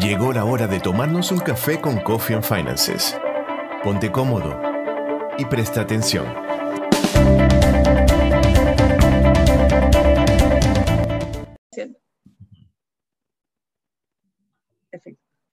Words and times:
Llegó 0.00 0.32
la 0.32 0.46
hora 0.46 0.66
de 0.66 0.80
tomarnos 0.80 1.30
un 1.30 1.40
café 1.40 1.78
con 1.78 2.00
Coffee 2.00 2.34
and 2.34 2.42
Finances. 2.42 3.20
Ponte 3.82 4.10
cómodo 4.10 4.58
y 5.36 5.44
presta 5.44 5.82
atención. 5.82 6.24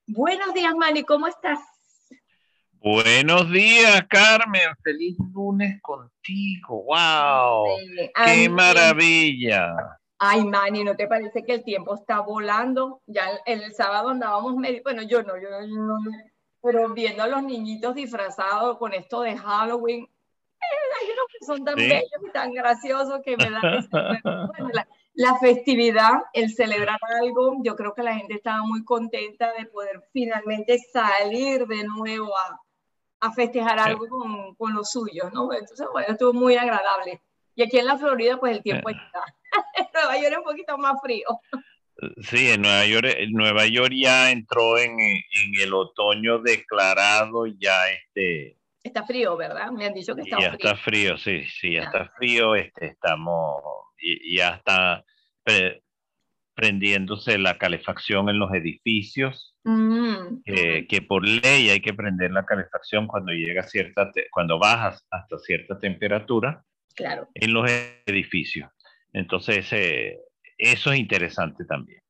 Buenos 0.08 0.54
días, 0.54 0.74
Manny, 0.78 1.04
¿cómo 1.04 1.28
estás? 1.28 1.60
Buenos 2.72 3.52
días, 3.52 4.02
Carmen. 4.10 4.62
Feliz 4.82 5.18
lunes 5.34 5.82
contigo. 5.82 6.86
¡Wow! 6.86 7.66
¡Qué 8.26 8.48
maravilla! 8.48 9.97
Ay, 10.20 10.44
Manny, 10.46 10.84
¿no 10.84 10.96
te 10.96 11.08
parece 11.08 11.44
que 11.44 11.54
el 11.54 11.64
tiempo 11.64 11.96
está 11.96 12.22
volando? 12.22 13.02
Ya 13.06 13.30
el, 13.46 13.74
sábado 13.74 14.10
andábamos 14.10 14.56
medio, 14.56 14.82
bueno, 14.84 15.04
yo 15.04 15.22
no, 15.22 15.38
yo 15.38 15.50
no, 15.68 16.00
pero 16.62 16.94
viendo 16.94 17.24
a 17.24 17.28
los 17.28 17.44
niñitos 17.44 17.94
disfrazados 17.94 18.78
con 18.78 18.94
esto 18.94 19.22
de 19.22 19.38
Halloween, 19.38 20.04
eh, 20.04 20.66
hay 21.00 21.12
unos 21.12 21.26
que 21.32 21.46
son 21.46 21.64
tan 21.64 21.76
bellos 21.76 22.22
y 22.28 22.32
tan 22.32 22.52
graciosos 22.52 23.22
que 23.24 23.38
me 23.38 23.50
dan 23.50 23.62
bueno, 24.48 24.70
la, 24.74 24.88
la, 25.14 25.38
festividad, 25.38 26.24
el 26.34 26.52
celebrar 26.52 27.00
algo, 27.22 27.58
yo 27.64 27.76
creo 27.76 27.94
que 27.94 28.02
la 28.02 28.16
gente 28.16 28.34
estaba 28.34 28.64
muy 28.64 28.84
contenta 28.84 29.54
de 29.54 29.68
poder 29.68 30.04
finalmente 30.12 30.80
salir 30.92 31.68
de 31.68 31.84
nuevo 31.84 32.36
a, 32.36 32.60
a 33.20 33.32
festejar 33.34 33.78
algo 33.80 34.08
con, 34.08 34.56
con 34.56 34.74
los 34.74 34.90
suyos, 34.90 35.32
¿no? 35.32 35.54
Entonces, 35.54 35.88
bueno, 35.92 36.08
estuvo 36.10 36.34
muy 36.34 36.56
agradable. 36.56 37.22
Y 37.56 37.64
aquí 37.64 37.80
en 37.80 37.86
la 37.86 37.98
Florida, 37.98 38.38
pues 38.38 38.56
el 38.56 38.64
tiempo 38.64 38.90
está. 38.90 39.24
En 39.78 39.86
Nueva 39.94 40.18
York 40.18 40.32
es 40.32 40.38
un 40.38 40.44
poquito 40.44 40.78
más 40.78 40.96
frío. 41.02 41.28
Sí, 42.22 42.52
en 42.52 42.62
Nueva 42.62 42.86
York, 42.86 43.08
Nueva 43.30 43.66
York 43.66 43.94
ya 43.96 44.32
entró 44.32 44.78
en, 44.78 45.00
en, 45.00 45.56
el 45.60 45.74
otoño 45.74 46.40
declarado, 46.40 47.48
ya 47.48 47.90
este... 47.90 48.58
Está 48.84 49.04
frío, 49.04 49.36
¿verdad? 49.36 49.72
Me 49.72 49.88
han 49.88 49.94
dicho 49.94 50.16
que 50.16 50.22
está 50.22 50.40
ya 50.40 50.52
frío. 50.52 50.60
Ya 50.60 50.70
está 50.70 50.84
frío, 50.84 51.18
sí, 51.18 51.44
sí, 51.46 51.74
ya, 51.74 51.84
está 51.84 52.12
frío, 52.18 52.56
este, 52.56 52.86
estamos, 52.88 53.64
ya 54.32 54.50
está 54.56 55.04
prendiéndose 56.54 57.38
la 57.38 57.58
calefacción 57.58 58.30
en 58.30 58.40
los 58.40 58.52
edificios, 58.54 59.56
mm, 59.64 60.42
que 60.44 61.06
por 61.08 61.28
ley 61.28 61.70
hay 61.70 61.82
que 61.82 61.94
prender 61.94 62.32
la 62.32 62.46
calefacción 62.46 63.08
cuando 63.08 63.32
llega 63.32 63.64
cierta, 63.64 64.12
cuando 64.32 64.58
bajas 64.58 65.06
hasta 65.12 65.38
cierta 65.38 65.78
temperatura 65.80 66.64
claro. 66.96 67.30
en 67.36 67.54
los 67.54 67.70
edificios. 68.06 68.70
Entonces, 69.18 69.68
eh, 69.72 70.20
eso 70.58 70.92
es 70.92 71.00
interesante 71.00 71.66
también. 71.66 72.02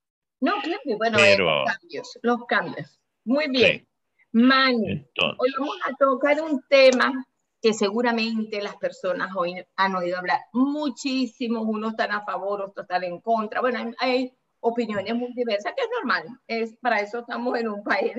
No, 0.42 0.62
claro, 0.62 0.82
bueno, 0.98 1.18
los 1.18 1.66
cambios, 1.66 2.20
los 2.22 2.46
cambios. 2.46 3.00
Muy 3.24 3.48
bien. 3.50 3.88
Mani, 4.34 5.08
hoy 5.38 5.50
vamos 5.58 5.78
a 5.86 5.94
tocar 5.94 6.42
un 6.42 6.62
tema 6.70 7.26
que 7.62 7.74
seguramente 7.74 8.62
las 8.62 8.76
personas 8.76 9.32
hoy 9.36 9.56
han 9.78 9.96
oído 9.96 10.18
hablar 10.18 10.40
muchísimo, 10.54 11.62
unos 11.62 11.92
están 11.92 12.12
a 12.12 12.26
favor, 12.26 12.62
otros 12.62 12.84
están 12.84 13.04
en 13.04 13.20
contra. 13.22 13.62
Bueno, 13.62 13.92
hay, 14.00 14.34
opiniones 14.60 15.16
muy 15.16 15.34
diversas, 15.34 15.74
que 15.76 15.84
es 15.84 15.90
normal. 15.98 16.26
Es, 16.46 16.76
para 16.82 17.00
eso 17.00 17.20
estamos 17.20 17.58
en 17.58 17.70
un 17.70 17.84
país 17.84 18.12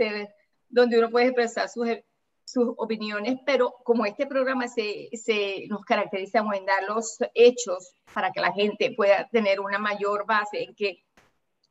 donde 0.68 0.98
uno 0.98 1.10
puede 1.10 1.26
expresar 1.26 1.68
sus, 1.68 1.88
sus 2.50 2.74
opiniones, 2.76 3.38
pero 3.44 3.74
como 3.84 4.06
este 4.06 4.26
programa 4.26 4.68
se, 4.68 5.10
se, 5.12 5.66
nos 5.68 5.84
caracteriza 5.84 6.44
en 6.54 6.64
dar 6.64 6.84
los 6.84 7.18
hechos 7.34 7.92
para 8.14 8.30
que 8.32 8.40
la 8.40 8.52
gente 8.52 8.92
pueda 8.96 9.28
tener 9.28 9.60
una 9.60 9.78
mayor 9.78 10.26
base 10.26 10.62
en 10.62 10.74
que 10.74 11.04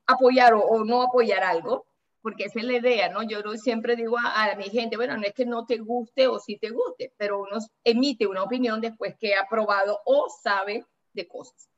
apoyar 0.06 0.54
o, 0.54 0.84
no 0.86 1.02
apoyar 1.02 1.44
algo, 1.44 1.88
porque 2.22 2.46
esa 2.46 2.60
es 2.60 2.66
la 2.66 2.78
idea, 2.78 3.10
¿no? 3.10 3.24
Yo 3.24 3.42
siempre 3.58 3.96
digo 3.96 4.18
a, 4.18 4.44
a, 4.44 4.56
mi 4.56 4.66
gente, 4.66 4.98
bueno, 4.98 5.18
no 5.18 5.24
es 5.24 5.34
que 5.34 5.46
no 5.46 5.66
te 5.66 5.78
guste 5.78 6.28
o 6.28 6.40
sí 6.40 6.58
te 6.58 6.70
guste, 6.70 7.14
pero 7.18 7.40
uno 7.40 7.58
emite 7.84 8.28
una 8.28 8.44
opinión 8.44 8.80
después 8.80 9.16
que 9.20 9.36
ha 9.36 9.48
probado 9.50 10.00
o 10.06 10.28
sabe 10.30 10.86
de 11.14 11.28
cosas. 11.28 11.70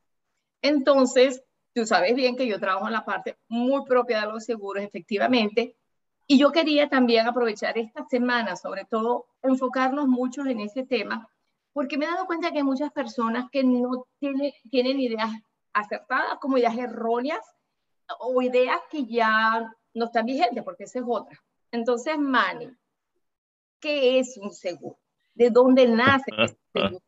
Entonces, 0.62 1.44
tú 1.74 1.86
sabes 1.86 2.16
bien 2.16 2.36
que 2.36 2.48
yo 2.48 2.60
trabajo 2.60 2.88
en 2.88 2.94
la 2.94 3.06
parte 3.06 3.38
muy 3.48 3.86
propia 3.86 4.22
de 4.22 4.28
los 4.28 4.44
seguros, 4.44 4.84
efectivamente, 4.84 5.76
y 6.32 6.38
yo 6.38 6.52
quería 6.52 6.88
también 6.88 7.28
aprovechar 7.28 7.76
esta 7.80 8.06
semana, 8.06 8.56
sobre 8.56 8.86
todo, 8.86 9.26
enfocarnos 9.42 10.08
mucho 10.08 10.46
en 10.46 10.60
ese 10.60 10.86
tema, 10.86 11.28
porque 11.74 11.98
me 11.98 12.06
he 12.06 12.08
dado 12.08 12.28
cuenta 12.28 12.52
que 12.52 12.60
hay 12.60 12.64
muchas 12.64 12.92
personas 12.92 13.50
que 13.52 13.64
no 13.64 14.06
tienen, 14.20 14.54
tienen 14.70 15.00
ideas 15.00 15.32
acertadas 15.74 16.38
como 16.40 16.60
ideas 16.60 16.78
erróneas 16.78 17.40
o 18.20 18.40
ideas 18.44 18.80
que 18.92 19.08
ya 19.08 19.74
no 19.96 20.06
están 20.06 20.28
vigentes, 20.28 20.64
porque 20.64 20.84
esa 20.84 21.00
es 21.00 21.06
otra. 21.08 21.42
Entonces, 21.72 22.16
Manny, 22.20 22.70
¿qué 23.80 24.20
es 24.20 24.38
un 24.38 24.54
seguro? 24.54 25.00
¿De 25.34 25.50
dónde 25.50 25.88
nace 25.88 26.30
este 26.38 26.60
seguro? 26.74 27.02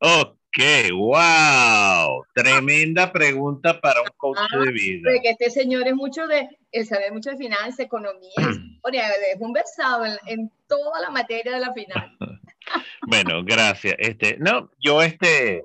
ok, 0.56 0.92
wow, 0.92 2.24
tremenda 2.34 3.12
pregunta 3.12 3.80
para 3.80 4.00
un 4.00 4.08
coach 4.16 4.38
ah, 4.38 4.58
de 4.58 4.72
vida. 4.72 5.10
Porque 5.12 5.30
este 5.30 5.50
señor 5.50 5.86
es 5.86 5.94
mucho 5.94 6.26
de, 6.26 6.48
él 6.72 6.86
sabe 6.86 7.10
mucho 7.10 7.30
de 7.30 7.36
finanzas, 7.36 7.78
economía, 7.80 8.32
es 8.38 9.40
un 9.40 9.52
versado 9.52 10.06
en, 10.06 10.16
en, 10.26 10.52
toda 10.66 11.00
la 11.00 11.10
materia 11.10 11.52
de 11.52 11.60
la 11.60 11.72
finanza. 11.72 12.16
bueno, 13.06 13.44
gracias. 13.44 13.94
Este, 13.98 14.36
no, 14.38 14.70
yo 14.78 15.02
este, 15.02 15.62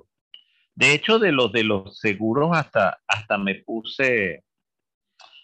de 0.74 0.92
hecho 0.92 1.18
de 1.18 1.32
los 1.32 1.52
de 1.52 1.64
los 1.64 1.98
seguros 1.98 2.50
hasta, 2.52 3.00
hasta 3.06 3.38
me 3.38 3.56
puse 3.56 4.44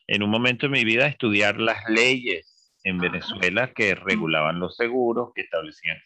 en 0.07 0.23
un 0.23 0.31
momento 0.31 0.67
de 0.67 0.73
mi 0.73 0.85
vida 0.85 1.05
a 1.05 1.09
estudiar 1.09 1.59
las 1.59 1.89
leyes 1.89 2.73
en 2.85 2.99
Venezuela 2.99 3.73
que 3.73 3.95
regulaban 3.95 4.61
los 4.61 4.77
seguros, 4.77 5.33
que 5.35 5.43
establecían 5.43 5.99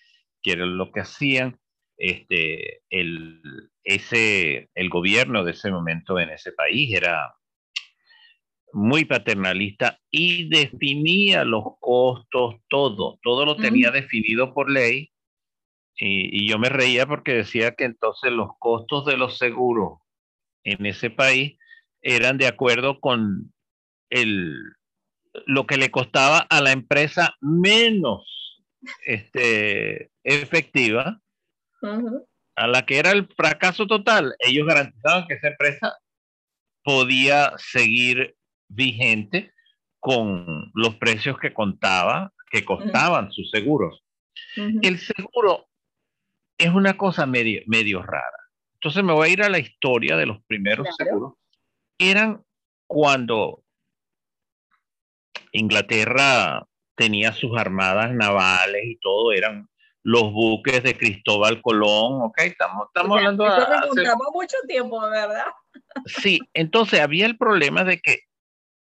qué 0.42 0.52
era 0.52 0.66
lo 0.66 0.90
que 0.90 1.00
hacían. 1.00 1.58
Este, 1.96 2.82
el, 2.90 3.40
ese, 3.84 4.70
el 4.74 4.88
gobierno 4.88 5.44
de 5.44 5.52
ese 5.52 5.70
momento 5.70 6.18
en 6.18 6.30
ese 6.30 6.52
país 6.52 6.94
era 6.94 7.34
muy 8.72 9.04
paternalista 9.04 9.98
y 10.10 10.48
definía 10.48 11.44
los 11.44 11.64
costos, 11.78 12.56
todo, 12.68 13.18
todo 13.22 13.44
lo 13.44 13.56
tenía 13.56 13.90
definido 13.90 14.54
por 14.54 14.70
ley. 14.70 15.10
Y, 15.94 16.44
y, 16.44 16.48
yo 16.48 16.58
me 16.58 16.70
reía 16.70 17.06
porque 17.06 17.34
decía 17.34 17.74
que 17.74 17.84
entonces 17.84 18.32
los 18.32 18.48
costos 18.58 19.04
de 19.04 19.18
los 19.18 19.36
seguros 19.36 19.98
en 20.64 20.86
ese 20.86 21.10
país 21.10 21.58
eran 22.00 22.38
de 22.38 22.46
acuerdo 22.46 22.98
con 22.98 23.52
el, 24.10 24.56
lo 25.46 25.66
que 25.66 25.76
le 25.76 25.90
costaba 25.90 26.38
a 26.38 26.60
la 26.60 26.72
empresa 26.72 27.36
menos 27.40 28.62
este, 29.06 30.10
efectiva, 30.24 31.21
a 32.56 32.66
la 32.66 32.84
que 32.86 32.98
era 32.98 33.10
el 33.12 33.28
fracaso 33.28 33.86
total. 33.86 34.34
Ellos 34.38 34.66
garantizaban 34.66 35.26
que 35.26 35.34
esa 35.34 35.48
empresa 35.48 35.98
podía 36.82 37.52
seguir 37.58 38.36
vigente 38.68 39.52
con 40.00 40.70
los 40.74 40.96
precios 40.96 41.38
que 41.38 41.54
contaba, 41.54 42.32
que 42.50 42.64
costaban 42.64 43.30
sus 43.32 43.50
seguros. 43.50 44.02
El 44.56 44.98
seguro 44.98 45.68
es 46.58 46.70
una 46.70 46.96
cosa 46.96 47.26
medio, 47.26 47.62
medio 47.66 48.02
rara. 48.02 48.38
Entonces 48.74 49.04
me 49.04 49.12
voy 49.12 49.28
a 49.28 49.32
ir 49.32 49.42
a 49.42 49.48
la 49.48 49.58
historia 49.58 50.16
de 50.16 50.26
los 50.26 50.42
primeros 50.44 50.88
seguros. 50.96 51.34
Eran 51.98 52.44
cuando 52.86 53.62
Inglaterra 55.52 56.66
tenía 56.96 57.32
sus 57.32 57.56
armadas 57.56 58.12
navales 58.12 58.84
y 58.84 58.96
todo, 58.96 59.32
eran 59.32 59.68
los 60.04 60.32
buques 60.32 60.82
de 60.82 60.96
Cristóbal 60.96 61.62
Colón, 61.62 62.22
ok, 62.22 62.38
estamos, 62.38 62.88
estamos 62.88 63.18
hablando 63.18 63.44
de... 63.44 63.50
Hace... 63.50 64.02
mucho 64.32 64.56
tiempo, 64.66 65.00
¿verdad? 65.00 65.46
Sí, 66.06 66.40
entonces 66.54 67.00
había 67.00 67.26
el 67.26 67.38
problema 67.38 67.84
de 67.84 68.00
que 68.00 68.20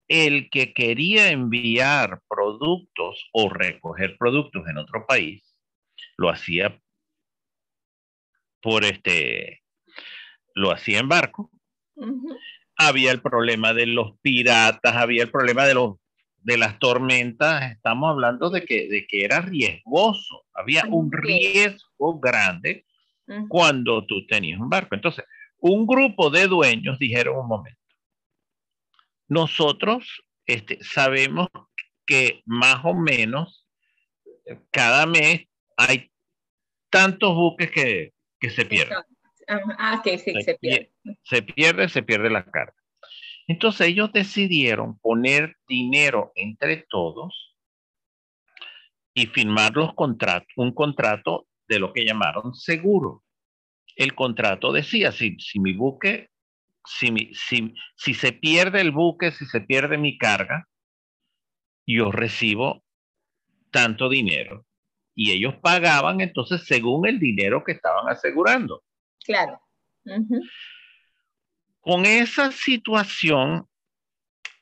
el 0.07 0.49
que 0.49 0.73
quería 0.73 1.29
enviar 1.29 2.21
productos 2.27 3.29
o 3.31 3.49
recoger 3.49 4.17
productos 4.17 4.67
en 4.67 4.77
otro 4.77 5.05
país, 5.05 5.55
lo 6.17 6.29
hacía 6.29 6.79
por 8.61 8.83
este, 8.83 9.61
lo 10.53 10.71
hacía 10.71 10.99
en 10.99 11.09
barco. 11.09 11.51
Uh 11.95 12.05
-huh. 12.05 12.39
Había 12.75 13.11
el 13.11 13.21
problema 13.21 13.73
de 13.73 13.85
los 13.85 14.17
piratas, 14.21 14.95
había 14.95 15.23
el 15.23 15.31
problema 15.31 15.65
de 15.65 15.75
los 15.75 15.97
de 16.41 16.57
las 16.57 16.79
tormentas, 16.79 17.71
estamos 17.71 18.09
hablando 18.09 18.49
de 18.49 18.63
que, 18.63 18.87
de 18.87 19.05
que 19.07 19.25
era 19.25 19.41
riesgoso, 19.41 20.45
había 20.53 20.85
un 20.89 21.11
riesgo 21.11 22.19
grande 22.19 22.85
cuando 23.47 24.05
tú 24.05 24.25
tenías 24.25 24.59
un 24.59 24.69
barco. 24.69 24.95
Entonces, 24.95 25.25
un 25.59 25.85
grupo 25.85 26.29
de 26.29 26.47
dueños 26.47 26.97
dijeron 26.97 27.37
un 27.37 27.47
momento, 27.47 27.79
nosotros 29.27 30.23
este, 30.45 30.83
sabemos 30.83 31.47
que 32.05 32.41
más 32.45 32.83
o 32.83 32.95
menos 32.95 33.67
cada 34.71 35.05
mes 35.05 35.45
hay 35.77 36.11
tantos 36.89 37.35
buques 37.35 37.69
que, 37.69 38.13
que 38.39 38.49
se 38.49 38.65
pierden. 38.65 38.97
Ah, 39.77 40.01
que 40.03 40.17
sí, 40.17 40.33
se, 40.33 40.41
se 40.43 40.55
pierde. 40.55 40.91
Se 41.23 41.41
pierde, 41.41 41.89
se 41.89 42.03
pierde 42.03 42.29
la 42.29 42.43
carga. 42.45 42.78
Entonces 43.49 43.87
ellos 43.87 44.13
decidieron 44.13 44.99
poner 44.99 45.57
dinero 45.67 46.31
entre 46.35 46.85
todos 46.87 47.55
y 49.15 49.25
firmar 49.25 49.75
los 49.75 49.95
contratos, 49.95 50.47
un 50.55 50.71
contrato 50.71 51.47
de 51.67 51.79
lo 51.79 51.91
que 51.91 52.05
llamaron 52.05 52.53
seguro. 52.53 53.23
El 53.95 54.13
contrato 54.13 54.71
decía, 54.71 55.11
si, 55.11 55.35
si 55.39 55.59
mi 55.59 55.73
buque, 55.73 56.29
si, 56.85 57.33
si, 57.33 57.73
si 57.95 58.13
se 58.13 58.33
pierde 58.33 58.81
el 58.81 58.91
buque, 58.91 59.31
si 59.31 59.47
se 59.47 59.61
pierde 59.61 59.97
mi 59.97 60.19
carga, 60.19 60.67
yo 61.87 62.11
recibo 62.11 62.83
tanto 63.71 64.09
dinero. 64.09 64.67
Y 65.15 65.31
ellos 65.31 65.55
pagaban 65.55 66.21
entonces 66.21 66.65
según 66.67 67.07
el 67.07 67.17
dinero 67.17 67.63
que 67.63 67.71
estaban 67.71 68.09
asegurando. 68.09 68.83
Claro. 69.25 69.59
Con 71.89 72.05
esa 72.05 72.51
situación, 72.51 73.65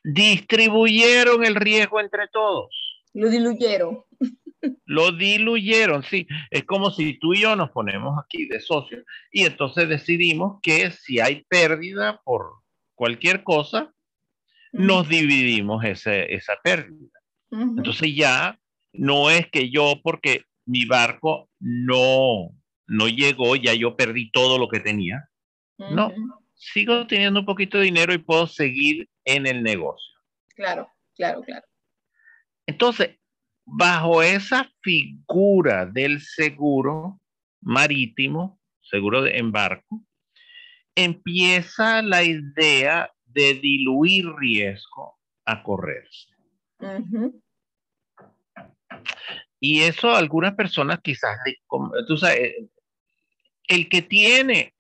distribuyeron 0.01 1.43
el 1.43 1.55
riesgo 1.55 1.99
entre 1.99 2.29
todos. 2.29 2.69
Lo 3.13 3.29
diluyeron. 3.29 4.05
Lo 4.85 5.11
diluyeron, 5.11 6.03
sí. 6.03 6.25
Es 6.49 6.63
como 6.63 6.89
si 6.89 7.19
tú 7.19 7.33
y 7.33 7.41
yo 7.41 7.57
nos 7.57 7.71
ponemos 7.71 8.17
aquí 8.17 8.47
de 8.47 8.61
socios 8.61 9.03
y 9.29 9.43
entonces 9.43 9.89
decidimos 9.89 10.61
que 10.61 10.89
si 10.91 11.19
hay 11.19 11.43
pérdida 11.49 12.21
por 12.23 12.61
cualquier 12.95 13.43
cosa, 13.43 13.93
nos 14.71 15.09
dividimos 15.09 15.83
ese, 15.83 16.33
esa 16.33 16.53
pérdida. 16.63 17.19
Entonces 17.51 18.15
ya 18.15 18.57
no 18.93 19.29
es 19.29 19.51
que 19.51 19.69
yo, 19.69 19.95
porque 20.01 20.43
mi 20.65 20.85
barco 20.85 21.49
no, 21.59 22.51
no 22.85 23.09
llegó, 23.09 23.57
ya 23.57 23.73
yo 23.73 23.97
perdí 23.97 24.31
todo 24.31 24.57
lo 24.57 24.69
que 24.69 24.79
tenía. 24.79 25.27
No, 25.77 26.13
sigo 26.57 27.07
teniendo 27.07 27.39
un 27.39 27.45
poquito 27.45 27.77
de 27.77 27.85
dinero 27.85 28.13
y 28.13 28.17
puedo 28.17 28.47
seguir 28.47 29.09
en 29.23 29.47
el 29.47 29.63
negocio. 29.63 30.19
Claro, 30.55 30.91
claro, 31.15 31.41
claro. 31.43 31.65
Entonces, 32.65 33.17
bajo 33.65 34.23
esa 34.23 34.69
figura 34.81 35.85
del 35.85 36.21
seguro 36.21 37.21
marítimo, 37.61 38.59
seguro 38.81 39.21
de 39.21 39.37
embarco, 39.37 40.03
empieza 40.95 42.01
la 42.01 42.23
idea 42.23 43.11
de 43.25 43.53
diluir 43.53 44.25
riesgo 44.37 45.19
a 45.45 45.61
correrse. 45.61 46.27
Y 49.59 49.81
eso 49.81 50.13
algunas 50.13 50.55
personas 50.55 50.99
quizás, 51.03 51.37
tú 52.07 52.17
sabes, 52.17 52.55
el 53.67 53.89
que 53.89 54.01
tiene, 54.01 54.73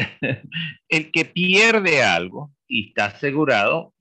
el 0.88 1.10
que 1.12 1.24
pierde 1.24 2.02
algo 2.02 2.50
y 2.66 2.88
está 2.88 3.06
asegurado, 3.06 3.94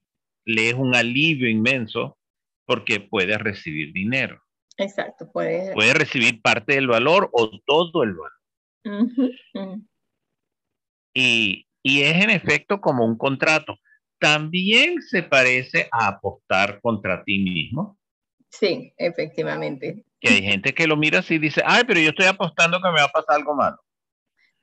le 0.46 0.70
es 0.70 0.74
un 0.76 0.96
alivio 0.96 1.50
inmenso 1.50 2.18
porque 2.66 3.00
puede 3.00 3.38
recibir 3.38 3.94
dinero. 3.94 4.42
Exacto, 4.78 5.30
puede. 5.32 5.74
Puede 5.74 5.94
recibir 5.94 6.42
parte 6.42 6.74
del 6.74 6.88
valor 6.88 7.30
o 7.34 7.52
todo 7.66 8.04
el 8.04 8.14
valor. 8.14 9.82
Y, 11.14 11.68
y 11.84 12.02
es 12.02 12.24
en 12.24 12.30
efecto 12.30 12.80
como 12.80 13.06
un 13.06 13.18
contrato. 13.18 13.78
También 14.20 15.02
se 15.02 15.24
parece 15.24 15.90
a 15.92 16.08
apostar 16.08 16.80
contra 16.82 17.24
ti 17.24 17.40
mismo. 17.40 17.98
Sí, 18.50 18.94
efectivamente. 18.98 20.04
Que 20.20 20.30
hay 20.30 20.42
gente 20.44 20.74
que 20.74 20.88
lo 20.88 20.98
mira 20.98 21.20
así 21.20 21.36
y 21.36 21.40
dice, 21.40 21.62
ay, 21.66 21.84
pero 21.88 22.00
yo 22.00 22.10
estoy 22.10 22.26
apostando 22.26 22.82
que 22.82 22.90
me 22.90 23.00
va 23.00 23.06
a 23.06 23.12
pasar 23.12 23.36
algo 23.36 23.56
malo. 23.56 23.78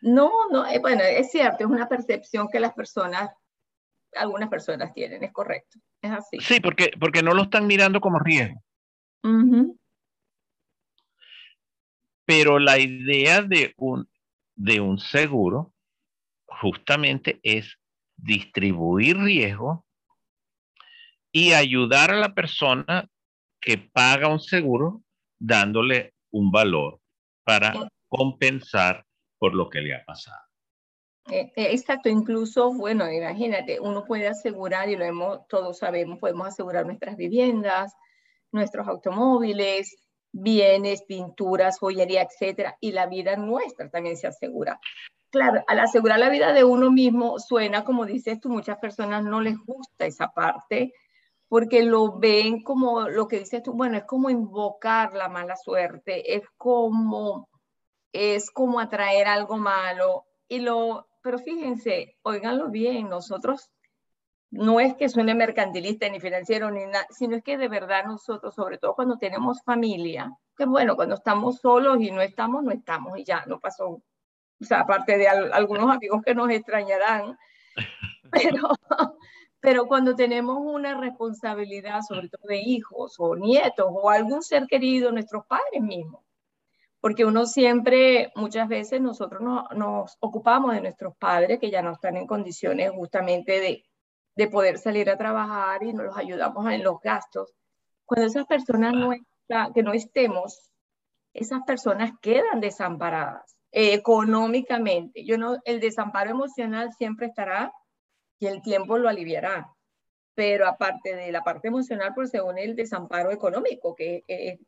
No, 0.00 0.30
no, 0.50 0.66
eh, 0.66 0.78
bueno, 0.78 1.02
es 1.02 1.30
cierto, 1.30 1.64
es 1.64 1.70
una 1.70 1.88
percepción 1.88 2.48
que 2.50 2.60
las 2.60 2.74
personas, 2.74 3.30
algunas 4.14 4.48
personas 4.48 4.92
tienen, 4.92 5.24
es 5.24 5.32
correcto, 5.32 5.78
es 6.02 6.10
así. 6.10 6.38
Sí, 6.40 6.60
porque, 6.60 6.90
porque 7.00 7.22
no 7.22 7.34
lo 7.34 7.42
están 7.42 7.66
mirando 7.66 8.00
como 8.00 8.18
riesgo. 8.18 8.62
Pero 12.24 12.58
la 12.58 12.78
idea 12.78 13.42
de 13.42 13.74
un, 13.76 14.08
de 14.54 14.80
un 14.80 14.98
seguro 14.98 15.72
justamente 16.46 17.40
es 17.42 17.78
distribuir 18.16 19.18
riesgo 19.18 19.84
y 21.32 21.52
ayudar 21.52 22.10
a 22.10 22.16
la 22.16 22.34
persona 22.34 23.08
que 23.60 23.78
paga 23.78 24.28
un 24.28 24.40
seguro 24.40 25.02
dándole 25.38 26.14
un 26.30 26.50
valor 26.50 27.00
para 27.44 27.74
compensar 28.08 29.05
por 29.38 29.54
lo 29.54 29.68
que 29.68 29.80
le 29.80 29.94
ha 29.94 30.04
pasado. 30.04 30.40
Eh, 31.28 31.52
eh, 31.56 31.68
exacto, 31.72 32.08
incluso, 32.08 32.72
bueno, 32.72 33.10
imagínate, 33.10 33.80
uno 33.80 34.04
puede 34.04 34.28
asegurar, 34.28 34.88
y 34.88 34.96
lo 34.96 35.04
hemos, 35.04 35.46
todos 35.48 35.78
sabemos, 35.78 36.18
podemos 36.18 36.46
asegurar 36.46 36.86
nuestras 36.86 37.16
viviendas, 37.16 37.94
nuestros 38.52 38.86
automóviles, 38.86 39.96
bienes, 40.30 41.02
pinturas, 41.02 41.78
joyería, 41.78 42.22
etcétera, 42.22 42.76
y 42.80 42.92
la 42.92 43.06
vida 43.06 43.36
nuestra 43.36 43.90
también 43.90 44.16
se 44.16 44.28
asegura. 44.28 44.78
Claro, 45.30 45.64
al 45.66 45.80
asegurar 45.80 46.20
la 46.20 46.28
vida 46.28 46.52
de 46.52 46.62
uno 46.62 46.90
mismo, 46.90 47.38
suena 47.40 47.84
como 47.84 48.06
dices 48.06 48.40
tú, 48.40 48.48
muchas 48.48 48.78
personas 48.78 49.24
no 49.24 49.40
les 49.40 49.58
gusta 49.58 50.06
esa 50.06 50.28
parte, 50.28 50.92
porque 51.48 51.82
lo 51.82 52.18
ven 52.18 52.62
como 52.62 53.08
lo 53.08 53.26
que 53.26 53.40
dices 53.40 53.62
tú, 53.62 53.72
bueno, 53.72 53.96
es 53.96 54.04
como 54.04 54.30
invocar 54.30 55.12
la 55.14 55.28
mala 55.28 55.56
suerte, 55.56 56.36
es 56.36 56.42
como, 56.56 57.48
es 58.12 58.50
como 58.50 58.80
atraer 58.80 59.26
algo 59.26 59.56
malo. 59.56 60.24
Y 60.48 60.60
lo, 60.60 61.08
pero 61.22 61.38
fíjense, 61.38 62.16
oiganlo 62.22 62.68
bien, 62.68 63.08
nosotros 63.08 63.70
no 64.50 64.80
es 64.80 64.94
que 64.94 65.08
suene 65.08 65.34
mercantilista 65.34 66.08
ni 66.08 66.20
financiero 66.20 66.70
ni 66.70 66.86
nada, 66.86 67.06
sino 67.10 67.36
es 67.36 67.42
que 67.42 67.58
de 67.58 67.68
verdad 67.68 68.04
nosotros, 68.04 68.54
sobre 68.54 68.78
todo 68.78 68.94
cuando 68.94 69.18
tenemos 69.18 69.62
familia, 69.62 70.32
que 70.56 70.64
bueno, 70.64 70.96
cuando 70.96 71.16
estamos 71.16 71.58
solos 71.60 71.98
y 72.00 72.10
no 72.10 72.22
estamos, 72.22 72.62
no 72.62 72.70
estamos 72.70 73.18
y 73.18 73.24
ya, 73.24 73.44
no 73.46 73.58
pasó. 73.60 73.88
O 73.88 74.64
sea, 74.64 74.80
aparte 74.80 75.18
de 75.18 75.28
algunos 75.28 75.90
amigos 75.90 76.22
que 76.24 76.34
nos 76.34 76.48
extrañarán, 76.50 77.36
pero 78.30 78.70
pero 79.66 79.88
cuando 79.88 80.14
tenemos 80.14 80.58
una 80.60 80.94
responsabilidad, 80.94 82.00
sobre 82.02 82.28
todo 82.28 82.46
de 82.46 82.58
hijos 82.58 83.16
o 83.18 83.34
nietos 83.34 83.86
o 83.90 84.10
algún 84.10 84.44
ser 84.44 84.68
querido, 84.68 85.10
nuestros 85.10 85.44
padres 85.46 85.82
mismos, 85.82 86.22
porque 87.06 87.24
uno 87.24 87.46
siempre, 87.46 88.32
muchas 88.34 88.66
veces 88.66 89.00
nosotros 89.00 89.40
nos 89.40 90.16
ocupamos 90.18 90.74
de 90.74 90.80
nuestros 90.80 91.16
padres 91.16 91.60
que 91.60 91.70
ya 91.70 91.80
no 91.80 91.92
están 91.92 92.16
en 92.16 92.26
condiciones 92.26 92.90
justamente 92.90 93.60
de, 93.60 93.84
de 94.34 94.48
poder 94.48 94.76
salir 94.76 95.08
a 95.08 95.16
trabajar 95.16 95.84
y 95.84 95.92
nos 95.92 96.06
los 96.06 96.18
ayudamos 96.18 96.68
en 96.68 96.82
los 96.82 97.00
gastos. 97.00 97.54
Cuando 98.04 98.26
esas 98.26 98.44
personas 98.46 98.92
no 98.92 99.12
están, 99.12 99.72
que 99.72 99.84
no 99.84 99.92
estemos, 99.92 100.72
esas 101.32 101.62
personas 101.62 102.10
quedan 102.20 102.58
desamparadas 102.58 103.56
eh, 103.70 103.94
económicamente. 103.94 105.24
Yo 105.24 105.38
no, 105.38 105.58
el 105.64 105.78
desamparo 105.78 106.30
emocional 106.30 106.92
siempre 106.92 107.28
estará 107.28 107.72
y 108.40 108.48
el 108.48 108.62
tiempo 108.62 108.98
lo 108.98 109.08
aliviará. 109.08 109.72
Pero 110.36 110.68
aparte 110.68 111.16
de 111.16 111.32
la 111.32 111.42
parte 111.42 111.68
emocional, 111.68 112.12
pues 112.14 112.30
según 112.30 112.58
el 112.58 112.76
desamparo 112.76 113.32
económico, 113.32 113.96
que 113.96 114.22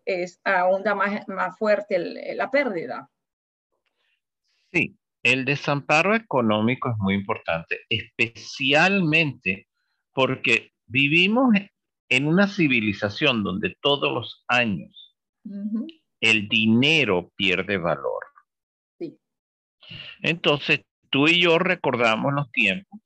es, 0.04 0.40
aún 0.42 0.82
más, 0.96 1.28
más 1.28 1.56
fuerte 1.58 2.34
la 2.34 2.50
pérdida. 2.50 3.10
Sí, 4.72 4.96
el 5.22 5.44
desamparo 5.44 6.14
económico 6.14 6.90
es 6.90 6.96
muy 6.98 7.14
importante, 7.14 7.80
especialmente 7.90 9.68
porque 10.14 10.72
vivimos 10.86 11.54
en 12.08 12.26
una 12.26 12.48
civilización 12.48 13.44
donde 13.44 13.76
todos 13.82 14.10
los 14.10 14.44
años 14.48 15.14
el 16.20 16.48
dinero 16.48 17.30
pierde 17.36 17.76
valor. 17.76 18.24
Sí. 18.98 19.18
Entonces, 20.22 20.80
tú 21.10 21.28
y 21.28 21.42
yo 21.42 21.58
recordamos 21.58 22.32
los 22.32 22.50
tiempos 22.52 23.00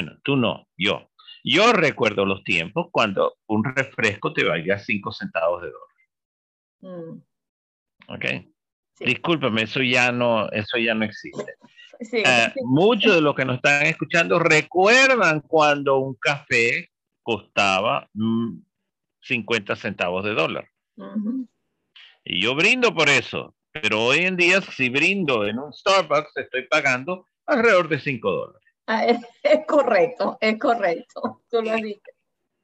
bueno, 0.00 0.18
tú 0.22 0.36
no, 0.36 0.68
yo. 0.76 1.10
Yo 1.42 1.72
recuerdo 1.72 2.24
los 2.24 2.44
tiempos 2.44 2.86
cuando 2.92 3.36
un 3.46 3.64
refresco 3.64 4.32
te 4.32 4.44
valía 4.44 4.78
5 4.78 5.12
centavos 5.12 5.62
de 5.62 5.70
dólar. 5.70 7.00
Mm. 7.00 7.22
¿Ok? 8.08 8.24
Discúlpame, 9.00 9.62
eso 9.62 9.82
ya 9.82 10.12
no, 10.12 10.48
eso 10.50 10.78
ya 10.78 10.94
no 10.94 11.04
existe. 11.04 11.54
Eh, 12.12 12.52
muchos 12.62 13.14
de 13.16 13.20
los 13.20 13.34
que 13.34 13.44
nos 13.44 13.56
están 13.56 13.86
escuchando 13.86 14.38
recuerdan 14.38 15.40
cuando 15.40 15.98
un 15.98 16.14
café 16.14 16.90
costaba 17.22 18.08
50 19.22 19.72
mm, 19.72 19.76
centavos 19.76 20.24
de 20.24 20.34
dólar. 20.34 20.68
Y 22.24 22.40
yo 22.40 22.54
brindo 22.54 22.94
por 22.94 23.08
eso, 23.08 23.56
pero 23.72 24.04
hoy 24.04 24.18
en 24.18 24.36
día 24.36 24.60
si 24.60 24.90
brindo 24.90 25.44
en 25.44 25.58
un 25.58 25.72
Starbucks 25.72 26.36
estoy 26.36 26.68
pagando 26.68 27.26
alrededor 27.46 27.88
de 27.88 27.98
5 27.98 28.30
dólares. 28.30 28.67
Ah, 28.90 29.04
es, 29.04 29.20
correcto, 29.66 30.38
es 30.40 30.58
correcto. 30.58 31.42
Tú 31.50 31.60
lo 31.60 31.72
has 31.72 31.82
dicho. 31.82 32.00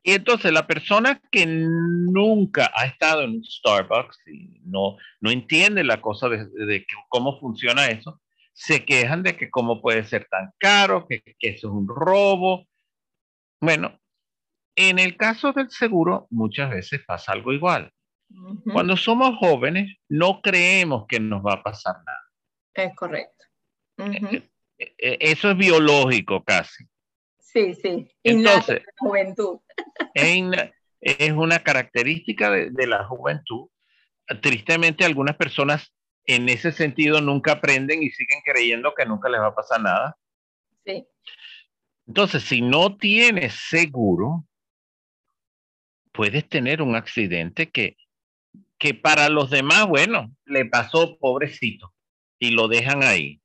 Y 0.02 0.12
entonces 0.12 0.52
la 0.52 0.66
persona 0.66 1.20
que 1.30 1.44
nunca 1.46 2.70
ha 2.74 2.86
estado 2.86 3.22
en 3.22 3.44
Starbucks 3.44 4.18
y 4.26 4.60
no, 4.64 4.96
no 5.20 5.30
entiende 5.30 5.84
la 5.84 6.00
cosa 6.00 6.30
de, 6.30 6.86
cómo 7.08 7.38
funciona 7.38 7.88
eso, 7.88 8.22
se 8.54 8.84
quejan 8.86 9.22
de 9.22 9.36
que 9.36 9.50
cómo 9.50 9.82
puede 9.82 10.04
ser 10.04 10.26
tan 10.30 10.50
caro, 10.58 11.06
que, 11.06 11.22
que 11.38 11.50
eso 11.50 11.68
es 11.68 11.74
un 11.74 11.88
robo. 11.88 12.66
Bueno, 13.60 13.98
en 14.76 14.98
el 14.98 15.16
caso 15.18 15.52
del 15.52 15.70
seguro, 15.70 16.26
muchas 16.30 16.70
veces 16.70 17.02
pasa 17.06 17.32
algo 17.32 17.52
igual. 17.52 17.92
Cuando 18.72 18.96
somos 18.96 19.36
jóvenes, 19.38 19.96
no 20.08 20.40
creemos 20.40 21.06
que 21.06 21.20
nos 21.20 21.44
va 21.44 21.54
a 21.54 21.62
pasar 21.62 21.96
nada. 22.04 22.24
Es 22.72 22.96
correcto. 22.96 23.44
Eso 24.78 25.50
es 25.50 25.56
biológico 25.56 26.42
casi. 26.44 26.84
Sí, 27.38 27.74
sí. 27.74 28.10
Entonces, 28.24 28.82
juventud. 28.98 29.60
es 30.14 31.32
una 31.32 31.62
característica 31.62 32.50
de, 32.50 32.86
la 32.86 33.04
juventud. 33.04 33.68
Tristemente, 34.42 35.04
algunas 35.04 35.36
personas 35.36 35.92
en 36.26 36.48
ese 36.48 36.72
sentido 36.72 37.20
nunca 37.20 37.52
aprenden 37.52 38.02
y 38.02 38.10
siguen 38.10 38.40
creyendo 38.44 38.92
que 38.94 39.06
nunca 39.06 39.28
les 39.28 39.40
va 39.40 39.48
a 39.48 39.54
pasar 39.54 39.80
nada. 39.80 40.16
Sí. 40.84 41.06
Entonces, 42.08 42.42
si 42.42 42.60
no 42.60 42.96
tienes 42.96 43.54
seguro, 43.54 44.44
puedes 46.12 46.48
tener 46.48 46.82
un 46.82 46.96
accidente 46.96 47.70
que, 47.70 47.96
que 48.78 48.94
para 48.94 49.28
los 49.28 49.50
demás, 49.50 49.86
bueno, 49.86 50.34
le 50.44 50.64
pasó 50.64 51.18
pobrecito 51.18 51.94
y 52.38 52.50
lo 52.50 52.66
dejan 52.66 53.04
ahí. 53.04 53.40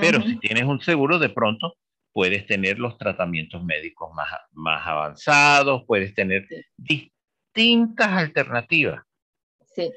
Pero 0.00 0.20
si 0.22 0.36
tienes 0.38 0.64
un 0.64 0.80
seguro, 0.80 1.18
de 1.18 1.30
pronto 1.30 1.74
puedes 2.12 2.46
tener 2.46 2.78
los 2.78 2.98
tratamientos 2.98 3.64
médicos 3.64 4.10
más, 4.14 4.28
más 4.52 4.86
avanzados, 4.86 5.84
puedes 5.86 6.14
tener 6.14 6.46
distintas 6.76 8.08
alternativas. 8.08 9.02
Sí. 9.74 9.90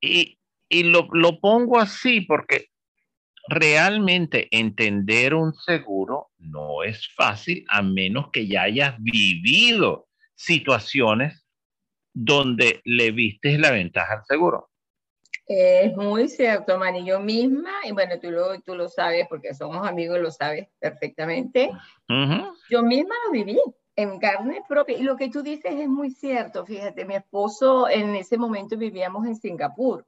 Y, 0.00 0.38
y 0.68 0.82
lo, 0.82 1.08
lo 1.12 1.40
pongo 1.40 1.78
así 1.78 2.20
porque 2.20 2.68
realmente 3.48 4.48
entender 4.50 5.34
un 5.34 5.54
seguro 5.54 6.30
no 6.38 6.82
es 6.82 7.08
fácil 7.14 7.64
a 7.68 7.82
menos 7.82 8.30
que 8.30 8.46
ya 8.46 8.62
hayas 8.62 8.94
vivido 8.98 10.08
situaciones 10.34 11.46
donde 12.12 12.80
le 12.84 13.10
viste 13.10 13.58
la 13.58 13.70
ventaja 13.70 14.14
al 14.14 14.24
seguro. 14.26 14.70
Es 15.46 15.94
muy 15.94 16.28
cierto, 16.28 16.78
Mani. 16.78 17.04
Yo 17.04 17.20
misma, 17.20 17.70
y 17.84 17.92
bueno, 17.92 18.18
tú 18.18 18.30
lo, 18.30 18.60
tú 18.60 18.74
lo 18.74 18.88
sabes 18.88 19.26
porque 19.28 19.52
somos 19.54 19.86
amigos, 19.86 20.18
lo 20.18 20.30
sabes 20.30 20.68
perfectamente. 20.78 21.70
Yo 22.70 22.82
misma 22.82 23.14
lo 23.26 23.32
viví 23.32 23.60
en 23.96 24.18
carne 24.18 24.62
propia. 24.66 24.96
Y 24.96 25.02
lo 25.02 25.16
que 25.16 25.28
tú 25.28 25.42
dices 25.42 25.72
es 25.74 25.88
muy 25.88 26.10
cierto. 26.10 26.64
Fíjate, 26.64 27.04
mi 27.04 27.14
esposo 27.14 27.88
en 27.88 28.14
ese 28.14 28.38
momento 28.38 28.76
vivíamos 28.76 29.26
en 29.26 29.36
Singapur. 29.36 30.06